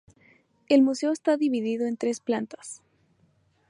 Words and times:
El 0.67 0.81
museo 0.81 1.11
está 1.11 1.37
dividido 1.37 1.85
en 1.85 1.95
tres 1.95 2.21
plantas. 2.21 2.81